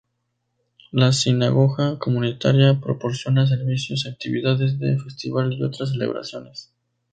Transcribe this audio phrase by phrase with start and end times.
[0.91, 6.71] La sinagoga comunitaria proporciona servicios, actividades de festival y otras celebraciones.